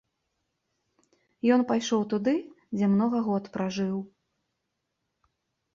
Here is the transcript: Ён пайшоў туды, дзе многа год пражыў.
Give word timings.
Ён 1.57 1.61
пайшоў 1.73 2.01
туды, 2.15 2.33
дзе 2.77 2.85
многа 2.95 3.17
год 3.29 3.43
пражыў. 3.55 3.97